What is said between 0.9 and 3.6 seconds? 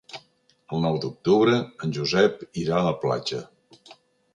d'octubre en Josep irà a la platja.